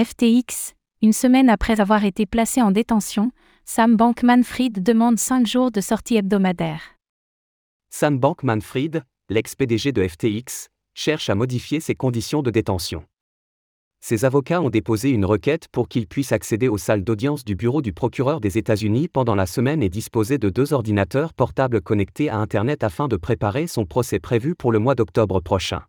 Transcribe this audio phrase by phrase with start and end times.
[0.00, 3.30] FTX, une semaine après avoir été placé en détention,
[3.66, 6.80] Sam Bankman-Fried demande 5 jours de sortie hebdomadaire.
[7.90, 13.04] Sam Bankman-Fried, l'ex-PDG de FTX, cherche à modifier ses conditions de détention.
[14.00, 17.82] Ses avocats ont déposé une requête pour qu'il puisse accéder aux salles d'audience du bureau
[17.82, 22.38] du procureur des États-Unis pendant la semaine et disposer de deux ordinateurs portables connectés à
[22.38, 25.82] Internet afin de préparer son procès prévu pour le mois d'octobre prochain.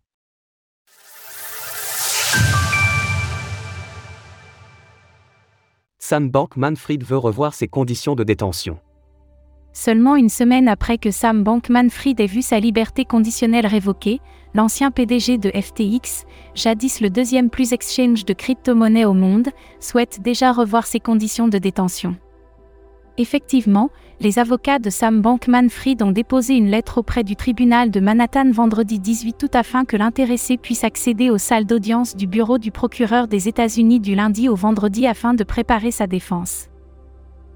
[6.06, 8.78] Sam Bankman-Fried veut revoir ses conditions de détention.
[9.72, 14.20] Seulement une semaine après que Sam Bankman-Fried ait vu sa liberté conditionnelle révoquée,
[14.54, 19.48] l'ancien PDG de FTX, jadis le deuxième plus exchange de crypto-monnaies au monde,
[19.80, 22.18] souhaite déjà revoir ses conditions de détention.
[23.18, 28.50] Effectivement, les avocats de Sam Bankman-Fried ont déposé une lettre auprès du tribunal de Manhattan
[28.52, 33.28] vendredi 18 août afin que l'intéressé puisse accéder aux salles d'audience du bureau du procureur
[33.28, 36.70] des États-Unis du lundi au vendredi afin de préparer sa défense.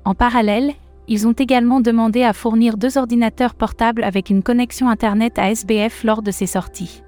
[0.06, 0.74] En parallèle,
[1.08, 6.04] ils ont également demandé à fournir deux ordinateurs portables avec une connexion Internet à SBF
[6.04, 7.02] lors de ses sorties.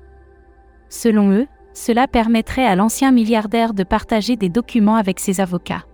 [0.89, 5.85] Selon eux, cela permettrait à l'ancien milliardaire de partager des documents avec ses avocats.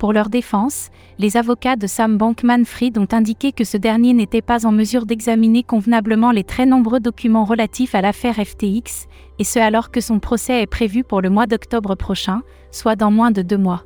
[0.00, 4.64] Pour leur défense, les avocats de Sam Bankman-Fried ont indiqué que ce dernier n'était pas
[4.64, 9.90] en mesure d'examiner convenablement les très nombreux documents relatifs à l'affaire FTX, et ce alors
[9.90, 12.40] que son procès est prévu pour le mois d'octobre prochain,
[12.70, 13.84] soit dans moins de deux mois.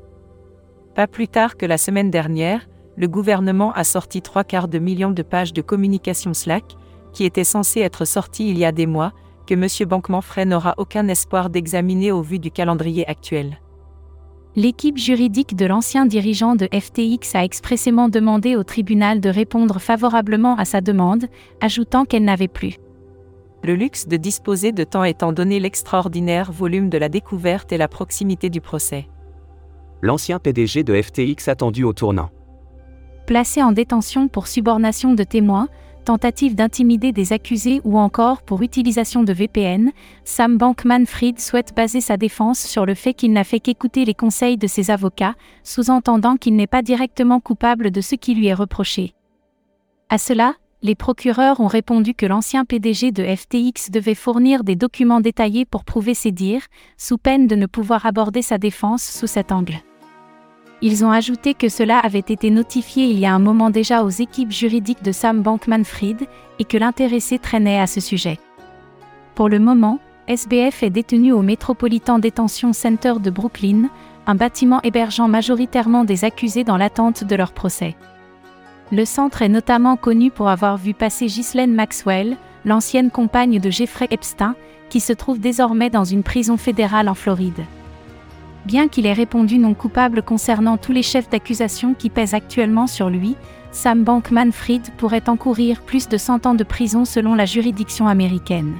[0.94, 5.10] Pas plus tard que la semaine dernière, le gouvernement a sorti trois quarts de million
[5.10, 6.76] de pages de communication Slack,
[7.12, 9.14] qui étaient censées être sorties il y a des mois,
[9.48, 9.66] que M.
[9.88, 13.58] Bankman-Fried n'aura aucun espoir d'examiner au vu du calendrier actuel.
[14.56, 20.56] L'équipe juridique de l'ancien dirigeant de FTX a expressément demandé au tribunal de répondre favorablement
[20.56, 21.26] à sa demande,
[21.60, 22.78] ajoutant qu'elle n'avait plus
[23.64, 27.88] le luxe de disposer de temps étant donné l'extraordinaire volume de la découverte et la
[27.88, 29.08] proximité du procès.
[30.02, 32.28] L'ancien PDG de FTX attendu au tournant.
[33.26, 35.68] Placé en détention pour subornation de témoins,
[36.04, 39.90] tentative d'intimider des accusés ou encore pour utilisation de VPN,
[40.24, 44.56] Sam Bankman-Fried souhaite baser sa défense sur le fait qu'il n'a fait qu'écouter les conseils
[44.56, 49.14] de ses avocats, sous-entendant qu'il n'est pas directement coupable de ce qui lui est reproché.
[50.08, 55.20] À cela, les procureurs ont répondu que l'ancien PDG de FTX devait fournir des documents
[55.20, 56.66] détaillés pour prouver ses dires,
[56.98, 59.80] sous peine de ne pouvoir aborder sa défense sous cet angle.
[60.86, 64.10] Ils ont ajouté que cela avait été notifié il y a un moment déjà aux
[64.10, 66.28] équipes juridiques de Sam Bankman-Fried
[66.58, 68.38] et que l'intéressé traînait à ce sujet.
[69.34, 73.88] Pour le moment, SBF est détenu au Metropolitan Detention Center de Brooklyn,
[74.26, 77.96] un bâtiment hébergeant majoritairement des accusés dans l'attente de leur procès.
[78.92, 82.36] Le centre est notamment connu pour avoir vu passer Ghislaine Maxwell,
[82.66, 84.54] l'ancienne compagne de Jeffrey Epstein,
[84.90, 87.64] qui se trouve désormais dans une prison fédérale en Floride.
[88.64, 93.10] Bien qu'il ait répondu non coupable concernant tous les chefs d'accusation qui pèsent actuellement sur
[93.10, 93.36] lui,
[93.72, 98.74] Sam Bankman-Fried pourrait encourir plus de 100 ans de prison selon la juridiction américaine.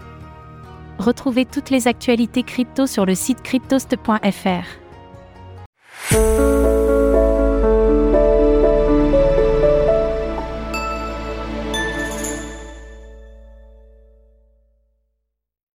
[0.99, 4.85] Retrouvez toutes les actualités crypto sur le site cryptost.fr.